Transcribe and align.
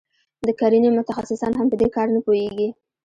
د 0.47 0.49
کرنې 0.59 0.89
متخصصان 0.97 1.51
هم 1.55 1.67
په 1.71 1.75
دې 1.81 1.87
کار 1.95 2.07
نه 2.15 2.19
پوهیږي. 2.25 2.69